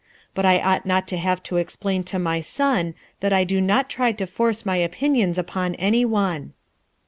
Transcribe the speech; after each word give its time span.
But 0.33 0.47
I 0.47 0.57
ought 0.59 0.83
not 0.87 1.07
to 1.09 1.17
have 1.17 1.43
to 1.43 1.61
expl^ 1.63 2.03
to 2.05 2.17
my 2.17 2.41
son 2.41 2.95
that 3.19 3.31
I 3.31 3.43
do 3.43 3.61
not 3.61 3.87
try 3.87 4.11
to 4.13 4.25
force 4.25 4.65
my 4.65 4.77
opinion 4.77 5.37
upon 5.39 5.75
any 5.75 6.05
one." 6.05 6.53